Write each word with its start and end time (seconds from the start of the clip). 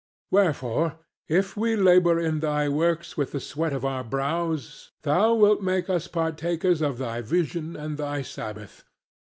Wherefore 0.31 0.97
if 1.27 1.55
we 1.55 1.75
labour 1.75 2.19
in 2.19 2.39
thy 2.39 2.67
works 2.67 3.17
with 3.17 3.33
the 3.33 3.39
sweat 3.39 3.71
of 3.71 3.85
our 3.85 4.03
brows 4.03 4.89
thou 5.03 5.35
wilt 5.35 5.61
make 5.61 5.91
us 5.91 6.07
partakers 6.07 6.81
of 6.81 6.97
thy 6.97 7.21
vision 7.21 7.75
and 7.75 7.97
thy 7.99 8.23
sabbath. 8.23 8.83